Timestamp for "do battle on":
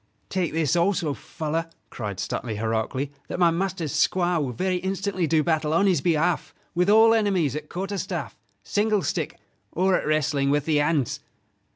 5.27-5.85